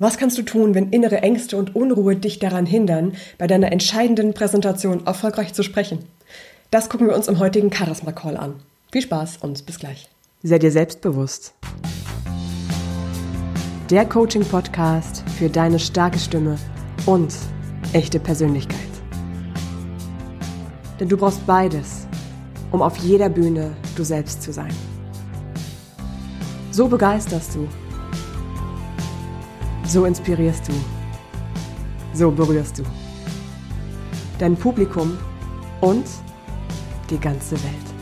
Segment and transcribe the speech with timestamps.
[0.00, 4.34] Was kannst du tun, wenn innere Ängste und Unruhe dich daran hindern, bei deiner entscheidenden
[4.34, 6.00] Präsentation erfolgreich zu sprechen?
[6.72, 8.56] Das gucken wir uns im heutigen Charisma Call an.
[8.90, 10.08] Viel Spaß und bis gleich.
[10.42, 11.54] Sei dir selbstbewusst.
[13.88, 16.58] Der Coaching Podcast für deine starke Stimme
[17.06, 17.32] und
[17.92, 18.80] echte Persönlichkeit.
[20.98, 22.08] Denn du brauchst beides,
[22.72, 24.74] um auf jeder Bühne du selbst zu sein.
[26.72, 27.68] So begeisterst du
[29.86, 30.72] so inspirierst du.
[32.12, 32.82] So berührst du.
[34.38, 35.18] Dein Publikum
[35.80, 36.06] und
[37.10, 37.94] die ganze Welt.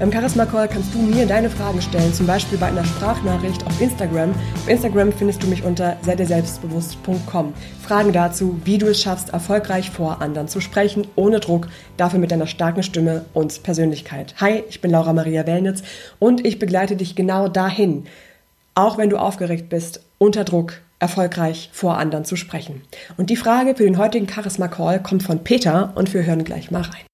[0.00, 3.80] Beim Charisma Call kannst du mir deine Fragen stellen, zum Beispiel bei einer Sprachnachricht auf
[3.80, 4.32] Instagram.
[4.32, 7.54] Auf Instagram findest du mich unter selbstbewusst.com.
[7.80, 12.32] Fragen dazu, wie du es schaffst, erfolgreich vor anderen zu sprechen, ohne Druck, dafür mit
[12.32, 14.34] deiner starken Stimme und Persönlichkeit.
[14.40, 15.84] Hi, ich bin Laura Maria Wellnitz
[16.18, 18.06] und ich begleite dich genau dahin,
[18.74, 22.82] auch wenn du aufgeregt bist, unter Druck erfolgreich vor anderen zu sprechen.
[23.16, 26.70] Und die Frage für den heutigen Charisma Call kommt von Peter und wir hören gleich
[26.70, 27.04] mal rein.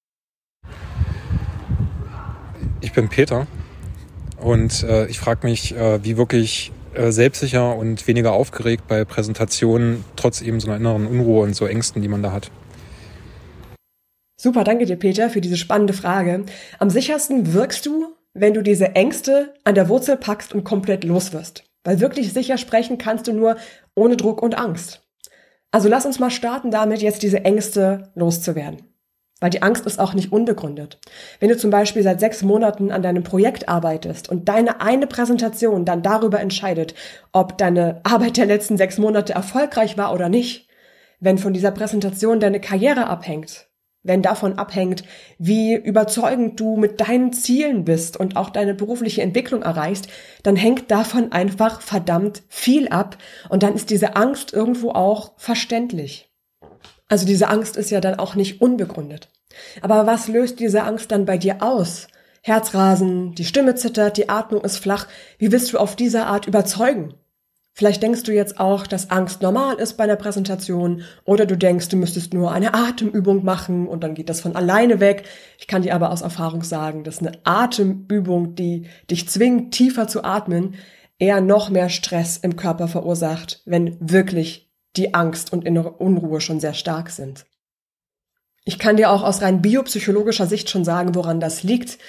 [2.79, 3.47] Ich bin Peter
[4.37, 10.03] und äh, ich frage mich, äh, wie wirklich äh, selbstsicher und weniger aufgeregt bei Präsentationen,
[10.15, 12.49] trotz eben so einer inneren Unruhe und so Ängsten, die man da hat.
[14.39, 16.45] Super, danke dir, Peter, für diese spannende Frage.
[16.79, 21.63] Am sichersten wirkst du, wenn du diese Ängste an der Wurzel packst und komplett loswirst.
[21.83, 23.57] Weil wirklich sicher sprechen kannst du nur
[23.95, 25.01] ohne Druck und Angst.
[25.71, 28.83] Also lass uns mal starten damit, jetzt diese Ängste loszuwerden.
[29.39, 30.99] Weil die Angst ist auch nicht unbegründet.
[31.39, 35.83] Wenn du zum Beispiel seit sechs Monaten an deinem Projekt arbeitest und deine eine Präsentation
[35.83, 36.93] dann darüber entscheidet,
[37.31, 40.67] ob deine Arbeit der letzten sechs Monate erfolgreich war oder nicht,
[41.19, 43.70] wenn von dieser Präsentation deine Karriere abhängt,
[44.03, 45.03] wenn davon abhängt,
[45.37, 50.07] wie überzeugend du mit deinen Zielen bist und auch deine berufliche Entwicklung erreichst,
[50.43, 53.17] dann hängt davon einfach verdammt viel ab
[53.49, 56.29] und dann ist diese Angst irgendwo auch verständlich.
[57.07, 59.29] Also diese Angst ist ja dann auch nicht unbegründet.
[59.81, 62.07] Aber was löst diese Angst dann bei dir aus?
[62.41, 65.07] Herzrasen, die Stimme zittert, die Atmung ist flach.
[65.37, 67.13] Wie willst du auf diese Art überzeugen?
[67.73, 71.87] Vielleicht denkst du jetzt auch, dass Angst normal ist bei einer Präsentation oder du denkst,
[71.87, 75.23] du müsstest nur eine Atemübung machen und dann geht das von alleine weg.
[75.57, 80.23] Ich kann dir aber aus Erfahrung sagen, dass eine Atemübung, die dich zwingt, tiefer zu
[80.23, 80.75] atmen,
[81.17, 86.59] eher noch mehr Stress im Körper verursacht, wenn wirklich die Angst und innere Unruhe schon
[86.59, 87.45] sehr stark sind.
[88.65, 91.99] Ich kann dir auch aus rein biopsychologischer Sicht schon sagen, woran das liegt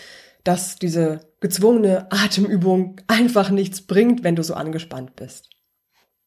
[0.45, 5.51] dass diese gezwungene Atemübung einfach nichts bringt, wenn du so angespannt bist.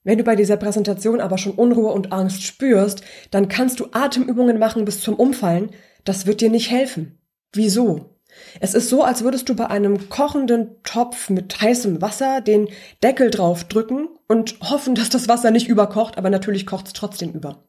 [0.06, 3.02] Wenn du bei dieser Präsentation aber schon Unruhe und Angst spürst,
[3.32, 5.72] dann kannst du Atemübungen machen bis zum Umfallen.
[6.06, 7.18] Das wird dir nicht helfen.
[7.52, 8.16] Wieso?
[8.60, 12.68] Es ist so, als würdest du bei einem kochenden Topf mit heißem Wasser den
[13.02, 17.32] Deckel drauf drücken und hoffen, dass das Wasser nicht überkocht, aber natürlich kocht es trotzdem
[17.32, 17.64] über.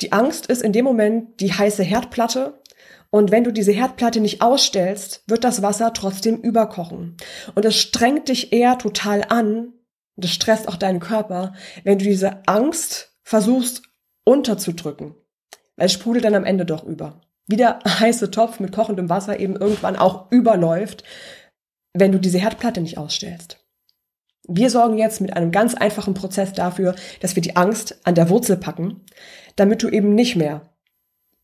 [0.00, 2.58] Die Angst ist in dem Moment die heiße Herdplatte
[3.10, 7.16] und wenn du diese Herdplatte nicht ausstellst, wird das Wasser trotzdem überkochen.
[7.54, 9.74] Und es strengt dich eher total an,
[10.16, 11.54] das stresst auch deinen Körper,
[11.84, 13.82] wenn du diese Angst versuchst
[14.24, 15.14] unterzudrücken.
[15.76, 17.20] Weil es sprudelt dann am Ende doch über.
[17.46, 21.04] Wie der heiße Topf mit kochendem Wasser eben irgendwann auch überläuft,
[21.92, 23.58] wenn du diese Herdplatte nicht ausstellst.
[24.46, 28.28] Wir sorgen jetzt mit einem ganz einfachen Prozess dafür, dass wir die Angst an der
[28.30, 29.04] Wurzel packen,
[29.56, 30.74] damit du eben nicht mehr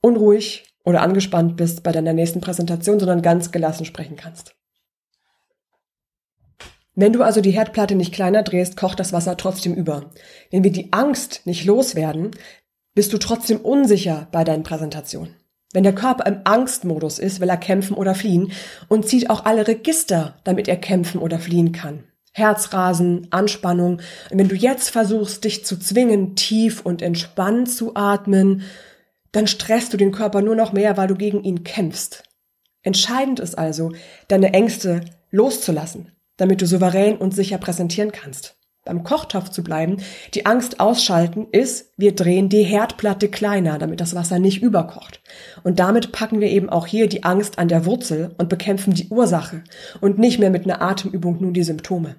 [0.00, 4.54] unruhig, oder angespannt bist bei deiner nächsten Präsentation, sondern ganz gelassen sprechen kannst.
[6.96, 10.10] Wenn du also die Herdplatte nicht kleiner drehst, kocht das Wasser trotzdem über.
[10.50, 12.32] Wenn wir die Angst nicht loswerden,
[12.94, 15.36] bist du trotzdem unsicher bei deinen Präsentationen.
[15.72, 18.50] Wenn der Körper im Angstmodus ist, will er kämpfen oder fliehen
[18.88, 22.04] und zieht auch alle Register, damit er kämpfen oder fliehen kann.
[22.32, 24.00] Herzrasen, Anspannung.
[24.30, 28.62] Und wenn du jetzt versuchst, dich zu zwingen, tief und entspannt zu atmen
[29.36, 32.22] dann stresst du den Körper nur noch mehr, weil du gegen ihn kämpfst.
[32.82, 33.92] Entscheidend ist also,
[34.28, 38.56] deine Ängste loszulassen, damit du souverän und sicher präsentieren kannst.
[38.86, 39.97] Beim Kochtopf zu bleiben,
[40.34, 45.21] die Angst ausschalten ist, wir drehen die Herdplatte kleiner, damit das Wasser nicht überkocht.
[45.65, 49.09] Und damit packen wir eben auch hier die Angst an der Wurzel und bekämpfen die
[49.09, 49.65] Ursache
[50.00, 52.15] und nicht mehr mit einer Atemübung nur die Symptome.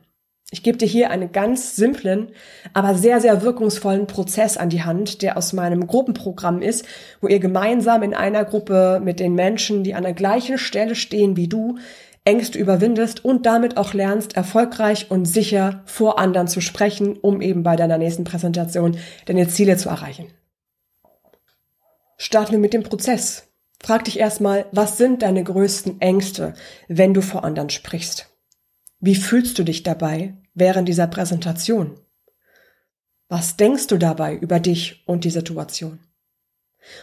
[0.50, 2.30] Ich gebe dir hier einen ganz simplen,
[2.74, 6.86] aber sehr, sehr wirkungsvollen Prozess an die Hand, der aus meinem Gruppenprogramm ist,
[7.19, 11.36] wo ihr gemeinsam in einer Gruppe mit den Menschen, die an der gleichen Stelle stehen
[11.36, 11.78] wie du,
[12.28, 17.64] Ängste überwindest und damit auch lernst, erfolgreich und sicher vor anderen zu sprechen, um eben
[17.64, 20.28] bei deiner nächsten Präsentation deine Ziele zu erreichen.
[22.18, 23.48] Starten wir mit dem Prozess.
[23.82, 26.54] Frag dich erstmal, was sind deine größten Ängste,
[26.90, 28.30] wenn du vor anderen sprichst?
[29.00, 31.98] Wie fühlst du dich dabei während dieser Präsentation?
[33.30, 36.00] Was denkst du dabei über dich und die Situation?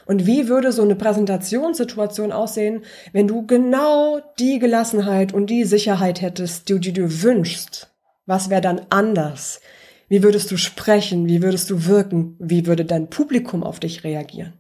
[0.07, 6.21] Und wie würde so eine Präsentationssituation aussehen, wenn du genau die Gelassenheit und die Sicherheit
[6.21, 7.91] hättest, die, du wünschst?
[8.27, 9.61] Was wäre dann anders?
[10.09, 11.27] Wie würdest du sprechen?
[11.27, 12.37] Wie würdest du wirken?
[12.39, 14.55] Wie würde dein Publikum auf dich reagieren?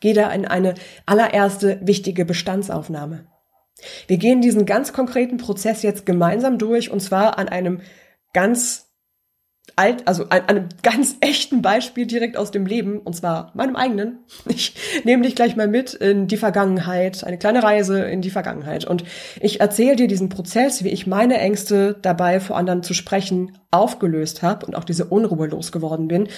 [0.00, 0.74] Geh da in eine
[1.06, 3.26] allererste wichtige Bestandsaufnahme.
[4.06, 7.80] Wir gehen diesen ganz konkreten Prozess jetzt gemeinsam durch und zwar an einem
[8.32, 8.93] ganz
[9.76, 14.18] alt, also an einem ganz echten Beispiel direkt aus dem Leben und zwar meinem eigenen.
[14.46, 14.74] Ich
[15.04, 19.04] nehme dich gleich mal mit in die Vergangenheit, eine kleine Reise in die Vergangenheit und
[19.40, 24.42] ich erzähle dir diesen Prozess, wie ich meine Ängste dabei vor anderen zu sprechen aufgelöst
[24.42, 26.28] habe und auch diese Unruhe losgeworden bin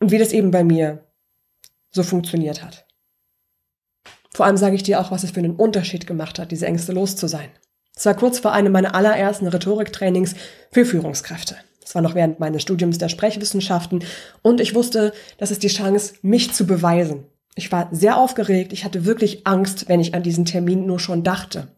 [0.00, 1.06] und wie das eben bei mir
[1.90, 2.86] so funktioniert hat.
[4.34, 6.92] Vor allem sage ich dir auch, was es für einen Unterschied gemacht hat, diese Ängste
[6.92, 7.48] los zu sein.
[7.96, 10.34] Es war kurz vor einem meiner allerersten Rhetoriktrainings
[10.72, 11.56] für Führungskräfte.
[11.84, 14.04] Es war noch während meines Studiums der Sprechwissenschaften
[14.42, 17.24] und ich wusste, das ist die Chance, mich zu beweisen.
[17.56, 21.22] Ich war sehr aufgeregt, ich hatte wirklich Angst, wenn ich an diesen Termin nur schon
[21.22, 21.68] dachte.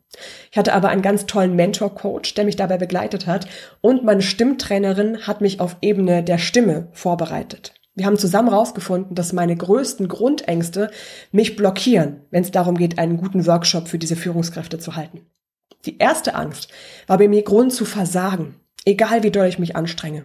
[0.50, 3.46] Ich hatte aber einen ganz tollen Mentor-Coach, der mich dabei begleitet hat
[3.82, 7.74] und meine Stimmtrainerin hat mich auf Ebene der Stimme vorbereitet.
[7.94, 10.90] Wir haben zusammen herausgefunden, dass meine größten Grundängste
[11.32, 15.26] mich blockieren, wenn es darum geht, einen guten Workshop für diese Führungskräfte zu halten.
[15.86, 16.68] Die erste Angst
[17.06, 18.56] war bei mir Grund zu versagen,
[18.86, 20.24] egal wie doll ich mich anstrenge.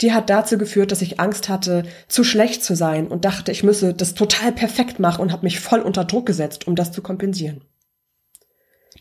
[0.00, 3.62] Die hat dazu geführt, dass ich Angst hatte, zu schlecht zu sein und dachte, ich
[3.62, 7.02] müsse das total perfekt machen und habe mich voll unter Druck gesetzt, um das zu
[7.02, 7.62] kompensieren.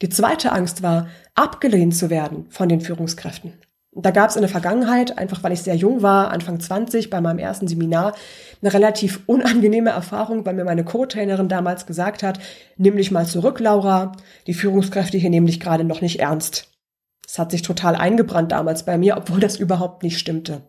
[0.01, 3.53] Die zweite Angst war, abgelehnt zu werden von den Führungskräften.
[3.91, 7.21] Da gab es in der Vergangenheit, einfach weil ich sehr jung war, Anfang 20, bei
[7.21, 8.15] meinem ersten Seminar,
[8.61, 12.39] eine relativ unangenehme Erfahrung, weil mir meine Co-Trainerin damals gesagt hat,
[12.77, 14.13] nimm dich mal zurück, Laura,
[14.45, 16.69] die Führungskräfte hier nehmen dich gerade noch nicht ernst.
[17.29, 20.63] Das hat sich total eingebrannt damals bei mir, obwohl das überhaupt nicht stimmte.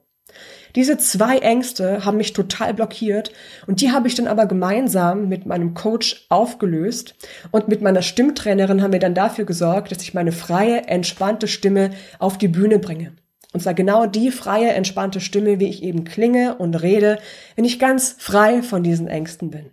[0.76, 3.32] Diese zwei Ängste haben mich total blockiert
[3.66, 7.14] und die habe ich dann aber gemeinsam mit meinem Coach aufgelöst
[7.50, 11.92] und mit meiner Stimmtrainerin haben wir dann dafür gesorgt, dass ich meine freie, entspannte Stimme
[12.18, 13.14] auf die Bühne bringe.
[13.54, 17.20] Und zwar genau die freie, entspannte Stimme, wie ich eben klinge und rede,
[17.56, 19.70] wenn ich ganz frei von diesen Ängsten bin.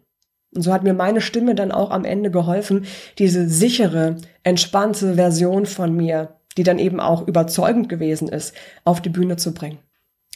[0.56, 2.86] Und so hat mir meine Stimme dann auch am Ende geholfen,
[3.20, 9.10] diese sichere, entspannte Version von mir, die dann eben auch überzeugend gewesen ist, auf die
[9.10, 9.80] Bühne zu bringen.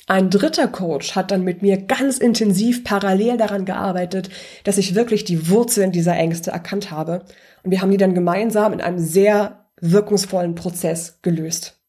[0.07, 4.29] Ein dritter Coach hat dann mit mir ganz intensiv parallel daran gearbeitet,
[4.63, 7.23] dass ich wirklich die Wurzeln dieser Ängste erkannt habe.
[7.63, 11.79] Und wir haben die dann gemeinsam in einem sehr wirkungsvollen Prozess gelöst.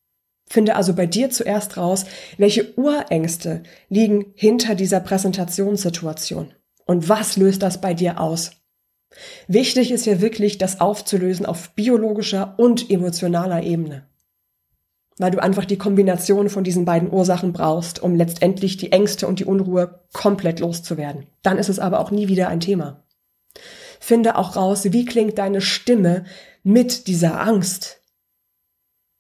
[0.49, 2.05] Finde also bei dir zuerst raus,
[2.37, 6.53] welche Urängste liegen hinter dieser Präsentationssituation
[6.85, 8.53] und was löst das bei dir aus.
[9.49, 14.07] Wichtig ist ja wirklich, das aufzulösen auf biologischer und emotionaler Ebene
[15.19, 19.39] weil du einfach die Kombination von diesen beiden Ursachen brauchst, um letztendlich die Ängste und
[19.39, 21.27] die Unruhe komplett loszuwerden.
[21.43, 23.03] Dann ist es aber auch nie wieder ein Thema.
[24.01, 26.25] Finde auch raus, wie klingt deine Stimme
[26.63, 28.01] mit dieser Angst.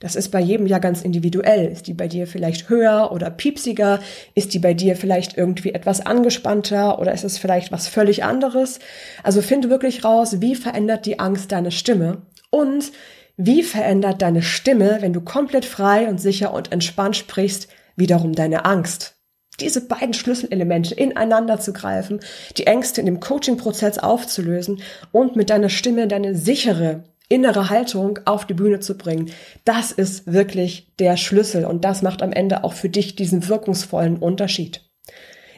[0.02, 1.68] Das ist bei jedem ja ganz individuell.
[1.68, 4.00] Ist die bei dir vielleicht höher oder piepsiger?
[4.34, 8.80] Ist die bei dir vielleicht irgendwie etwas angespannter oder ist es vielleicht was völlig anderes?
[9.22, 12.90] Also finde wirklich raus, wie verändert die Angst deine Stimme und
[13.36, 18.64] wie verändert deine Stimme, wenn du komplett frei und sicher und entspannt sprichst, wiederum deine
[18.64, 19.16] Angst?
[19.60, 22.20] Diese beiden Schlüsselelemente ineinander zu greifen,
[22.56, 28.46] die Ängste in dem Coaching-Prozess aufzulösen und mit deiner Stimme deine sichere innere Haltung auf
[28.46, 29.30] die Bühne zu bringen,
[29.64, 34.18] das ist wirklich der Schlüssel und das macht am Ende auch für dich diesen wirkungsvollen
[34.18, 34.82] Unterschied.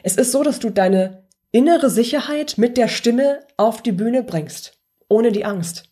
[0.03, 4.79] Es ist so, dass du deine innere Sicherheit mit der Stimme auf die Bühne bringst,
[5.09, 5.89] ohne die Angst.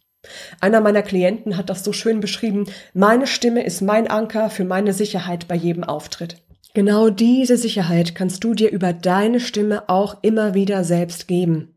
[0.60, 4.94] Einer meiner Klienten hat das so schön beschrieben, meine Stimme ist mein Anker für meine
[4.94, 6.38] Sicherheit bei jedem Auftritt.
[6.74, 11.76] Genau diese Sicherheit kannst du dir über deine Stimme auch immer wieder selbst geben.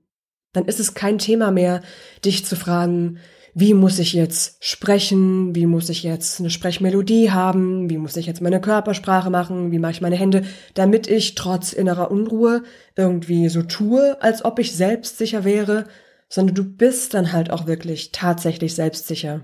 [0.53, 1.83] Dann ist es kein Thema mehr,
[2.25, 3.19] dich zu fragen,
[3.59, 8.27] wie muss ich jetzt sprechen, wie muss ich jetzt eine Sprechmelodie haben, wie muss ich
[8.27, 12.63] jetzt meine Körpersprache machen, wie mache ich meine Hände, damit ich trotz innerer Unruhe
[12.97, 15.85] irgendwie so tue, als ob ich selbstsicher wäre,
[16.29, 19.43] sondern du bist dann halt auch wirklich tatsächlich selbstsicher.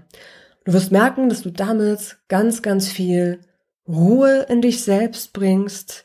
[0.64, 3.40] Du wirst merken, dass du damit ganz, ganz viel
[3.86, 6.04] Ruhe in dich selbst bringst,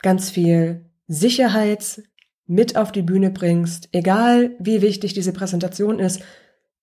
[0.00, 2.02] ganz viel Sicherheit
[2.46, 6.22] mit auf die Bühne bringst, egal wie wichtig diese Präsentation ist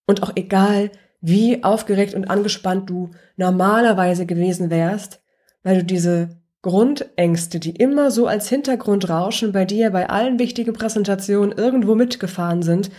[0.06, 0.92] und auch egal
[1.22, 5.22] wie aufgeregt und angespannt du normalerweise gewesen wärst,
[5.64, 6.30] weil du diese
[6.62, 12.90] Grundängste, die immer so als Hintergrundrauschen bei dir bei allen wichtigen Präsentationen irgendwo mitgefahren sind,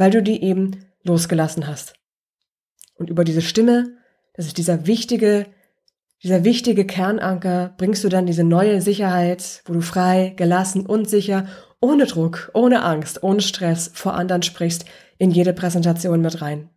[0.00, 1.92] weil du die eben losgelassen hast.
[2.94, 3.98] Und über diese Stimme,
[4.34, 5.46] das ist dieser wichtige
[6.22, 11.46] dieser wichtige Kernanker, bringst du dann diese neue Sicherheit, wo du frei, gelassen und sicher,
[11.80, 14.84] ohne Druck, ohne Angst, ohne Stress vor anderen sprichst,
[15.16, 16.68] in jede Präsentation mit rein.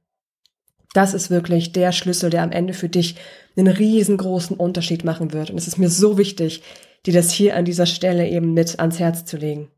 [0.94, 3.18] Das ist wirklich der Schlüssel, der am Ende für dich
[3.58, 5.50] einen riesengroßen Unterschied machen wird.
[5.50, 6.64] Und es ist mir so wichtig,
[7.06, 9.70] dir das hier an dieser Stelle eben mit ans Herz zu legen.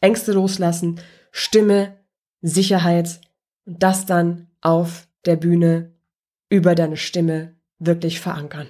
[0.00, 1.00] Ängste loslassen,
[1.32, 1.98] Stimme,
[2.42, 3.20] Sicherheit
[3.64, 5.92] und das dann auf der Bühne
[6.48, 8.68] über deine Stimme wirklich verankern.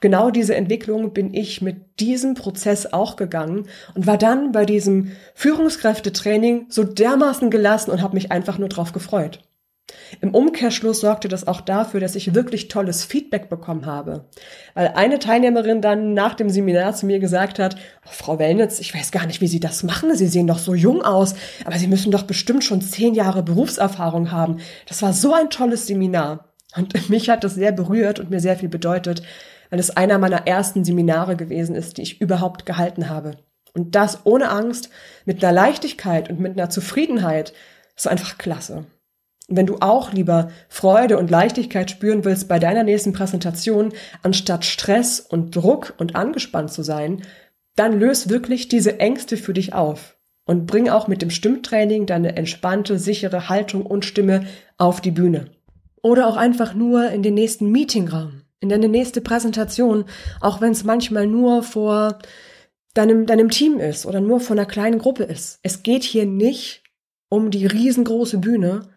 [0.00, 5.12] Genau diese Entwicklung bin ich mit diesem Prozess auch gegangen und war dann bei diesem
[5.34, 9.40] Führungskräftetraining so dermaßen gelassen und habe mich einfach nur drauf gefreut.
[10.20, 14.26] Im Umkehrschluss sorgte das auch dafür, dass ich wirklich tolles Feedback bekommen habe.
[14.74, 18.94] Weil eine Teilnehmerin dann nach dem Seminar zu mir gesagt hat, oh, Frau Wellnitz, ich
[18.94, 20.14] weiß gar nicht, wie Sie das machen.
[20.14, 21.34] Sie sehen doch so jung aus,
[21.64, 24.58] aber Sie müssen doch bestimmt schon zehn Jahre Berufserfahrung haben.
[24.86, 26.52] Das war so ein tolles Seminar.
[26.76, 29.22] Und mich hat das sehr berührt und mir sehr viel bedeutet,
[29.70, 33.32] weil es einer meiner ersten Seminare gewesen ist, die ich überhaupt gehalten habe.
[33.74, 34.90] Und das ohne Angst,
[35.24, 37.54] mit einer Leichtigkeit und mit einer Zufriedenheit.
[37.94, 38.86] Das einfach klasse.
[39.56, 43.92] Wenn du auch lieber Freude und Leichtigkeit spüren willst bei deiner nächsten Präsentation,
[44.22, 47.22] anstatt Stress und Druck und angespannt zu sein,
[47.76, 52.36] dann löse wirklich diese Ängste für dich auf und bring auch mit dem Stimmtraining deine
[52.36, 54.46] entspannte, sichere Haltung und Stimme
[54.78, 55.50] auf die Bühne.
[56.02, 60.04] Oder auch einfach nur in den nächsten Meetingraum, in deine nächste Präsentation,
[60.40, 62.18] auch wenn es manchmal nur vor
[62.94, 65.60] deinem, deinem Team ist oder nur vor einer kleinen Gruppe ist.
[65.62, 66.82] Es geht hier nicht
[67.28, 68.88] um die riesengroße Bühne,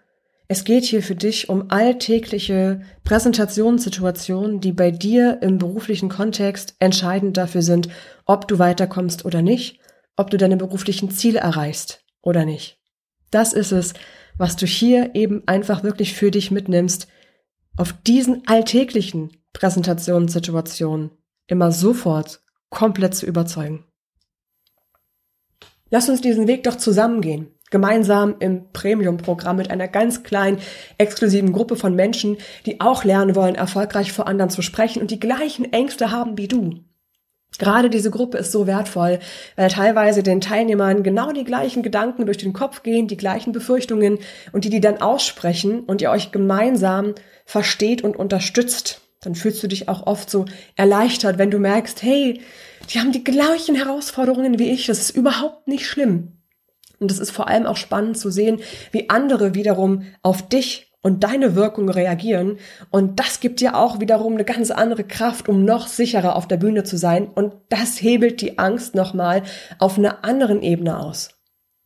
[0.48, 7.38] es geht hier für dich um alltägliche Präsentationssituationen, die bei dir im beruflichen Kontext entscheidend
[7.38, 7.90] dafür sind,
[8.26, 9.80] ob du weiterkommst oder nicht,
[10.16, 12.80] ob du deine beruflichen Ziele erreichst oder nicht.
[13.32, 13.94] Das ist es,
[14.38, 17.08] was du hier eben einfach wirklich für dich mitnimmst,
[17.76, 21.12] auf diesen alltäglichen Präsentationssituationen
[21.48, 23.86] immer sofort komplett zu überzeugen.
[25.90, 30.60] Lass uns diesen Weg doch zusammengehen gemeinsam im Premium-Programm mit einer ganz kleinen,
[30.98, 35.20] exklusiven Gruppe von Menschen, die auch lernen wollen, erfolgreich vor anderen zu sprechen und die
[35.20, 36.84] gleichen Ängste haben wie du.
[37.58, 39.20] Gerade diese Gruppe ist so wertvoll,
[39.56, 44.20] weil teilweise den Teilnehmern genau die gleichen Gedanken durch den Kopf gehen, die gleichen Befürchtungen
[44.52, 49.02] und die die dann aussprechen und ihr euch gemeinsam versteht und unterstützt.
[49.22, 50.46] Dann fühlst du dich auch oft so
[50.76, 52.42] erleichtert, wenn du merkst, hey,
[52.94, 56.35] die haben die gleichen Herausforderungen wie ich, das ist überhaupt nicht schlimm.
[57.00, 58.60] Und es ist vor allem auch spannend zu sehen,
[58.92, 62.58] wie andere wiederum auf dich und deine Wirkung reagieren.
[62.90, 66.58] Und das gibt dir auch wiederum eine ganz andere Kraft, um noch sicherer auf der
[66.58, 67.28] Bühne zu sein.
[67.28, 69.44] Und das hebelt die Angst nochmal
[69.78, 71.30] auf einer anderen Ebene aus.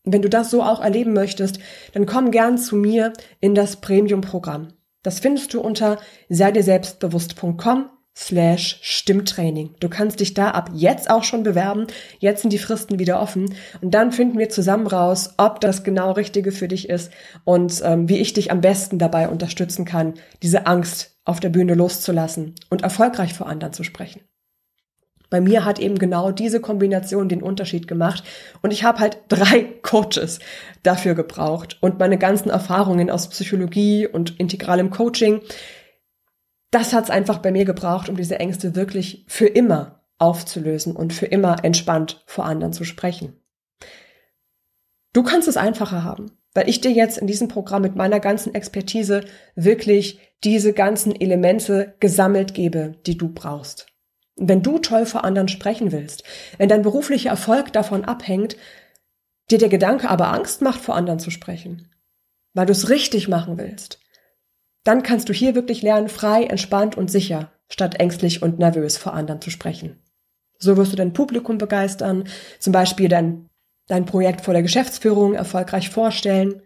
[0.06, 1.60] Wenn du das so auch erleben möchtest,
[1.92, 3.12] dann komm gern zu mir
[3.42, 4.70] in das Premium-Programm.
[5.04, 5.98] Das findest du unter
[6.30, 7.90] sei dir selbstbewusst.com
[8.20, 9.76] slash Stimmtraining.
[9.80, 11.88] Du kannst dich da ab jetzt auch schon bewerben.
[12.20, 13.56] Jetzt sind die Fristen wieder offen.
[13.82, 17.12] Und dann finden wir zusammen raus, ob das genau Richtige für dich ist
[17.46, 21.76] und ähm, wie ich dich am besten dabei unterstützen kann, diese Angst auf der Bühne
[21.76, 24.22] loszulassen und erfolgreich vor anderen zu sprechen.
[25.30, 28.24] Bei mir hat eben genau diese Kombination den Unterschied gemacht
[28.64, 30.40] und ich habe halt drei Coaches
[30.84, 35.42] dafür gebraucht und meine ganzen Erfahrungen aus Psychologie und integralem Coaching
[36.72, 41.26] das hat's einfach bei mir gebraucht, um diese Ängste wirklich für immer aufzulösen und für
[41.26, 43.42] immer entspannt vor anderen zu sprechen.
[45.14, 48.54] Du kannst es einfacher haben, weil ich dir jetzt in diesem Programm mit meiner ganzen
[48.54, 49.24] Expertise
[49.56, 53.88] wirklich diese ganzen Elemente gesammelt gebe, die du brauchst.
[54.42, 56.24] wenn du toll vor anderen sprechen willst,
[56.58, 58.56] wenn dein beruflicher Erfolg davon abhängt,
[59.52, 61.90] dir der Gedanke aber Angst macht, vor anderen zu sprechen,
[62.54, 64.00] weil du es richtig machen willst,
[64.84, 69.14] dann kannst du hier wirklich lernen, frei, entspannt und sicher, statt ängstlich und nervös vor
[69.14, 70.00] anderen zu sprechen.
[70.58, 72.26] So wirst du dein Publikum begeistern,
[72.60, 73.50] zum Beispiel dein,
[73.88, 76.62] dein Projekt vor der Geschäftsführung erfolgreich vorstellen.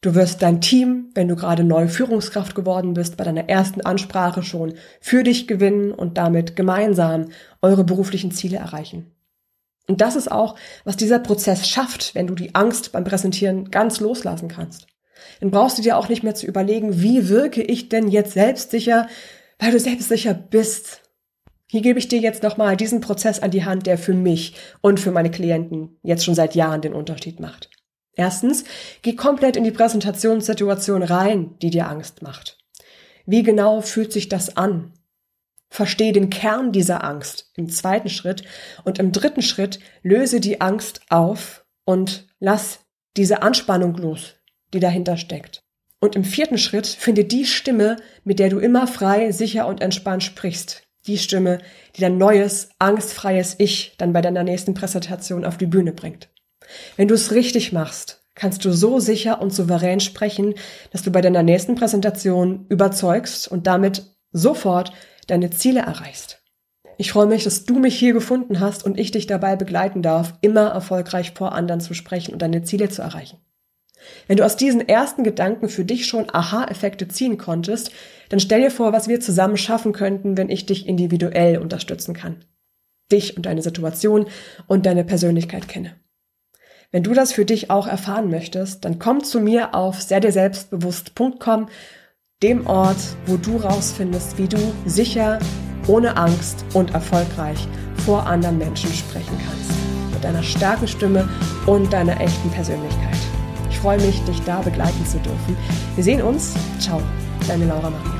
[0.00, 4.42] Du wirst dein Team, wenn du gerade neue Führungskraft geworden bist, bei deiner ersten Ansprache
[4.42, 7.26] schon für dich gewinnen und damit gemeinsam
[7.62, 9.12] eure beruflichen Ziele erreichen.
[9.88, 14.00] Und das ist auch, was dieser Prozess schafft, wenn du die Angst beim Präsentieren ganz
[14.00, 14.88] loslassen kannst.
[15.40, 19.08] Dann brauchst du dir auch nicht mehr zu überlegen, wie wirke ich denn jetzt selbstsicher,
[19.58, 21.02] weil du selbstsicher bist.
[21.68, 25.00] Hier gebe ich dir jetzt nochmal diesen Prozess an die Hand, der für mich und
[25.00, 27.70] für meine Klienten jetzt schon seit Jahren den Unterschied macht.
[28.14, 28.64] Erstens,
[29.02, 32.58] geh komplett in die Präsentationssituation rein, die dir Angst macht.
[33.26, 34.92] Wie genau fühlt sich das an?
[35.68, 38.44] Verstehe den Kern dieser Angst im zweiten Schritt
[38.84, 44.35] und im dritten Schritt löse die Angst auf und lass diese Anspannung los,
[44.76, 45.62] die dahinter steckt.
[46.00, 50.22] Und im vierten Schritt finde die Stimme, mit der du immer frei, sicher und entspannt
[50.22, 50.82] sprichst.
[51.06, 51.58] Die Stimme,
[51.96, 56.28] die dein neues, angstfreies Ich dann bei deiner nächsten Präsentation auf die Bühne bringt.
[56.96, 60.54] Wenn du es richtig machst, kannst du so sicher und souverän sprechen,
[60.90, 64.92] dass du bei deiner nächsten Präsentation überzeugst und damit sofort
[65.28, 66.42] deine Ziele erreichst.
[66.98, 70.34] Ich freue mich, dass du mich hier gefunden hast und ich dich dabei begleiten darf,
[70.40, 73.38] immer erfolgreich vor anderen zu sprechen und deine Ziele zu erreichen.
[74.26, 77.90] Wenn du aus diesen ersten Gedanken für dich schon Aha-Effekte ziehen konntest,
[78.28, 82.44] dann stell dir vor, was wir zusammen schaffen könnten, wenn ich dich individuell unterstützen kann.
[83.10, 84.26] Dich und deine Situation
[84.66, 85.94] und deine Persönlichkeit kenne.
[86.92, 91.68] Wenn du das für dich auch erfahren möchtest, dann komm zu mir auf sehrdirselbstbewusst.com,
[92.42, 95.38] dem Ort, wo du rausfindest, wie du sicher,
[95.88, 97.66] ohne Angst und erfolgreich
[98.04, 99.70] vor anderen Menschen sprechen kannst.
[100.12, 101.28] Mit deiner starken Stimme
[101.66, 103.15] und deiner echten Persönlichkeit.
[103.86, 105.56] Ich freue mich, dich da begleiten zu dürfen.
[105.94, 106.54] Wir sehen uns.
[106.80, 107.00] Ciao,
[107.46, 108.15] deine Laura Maria.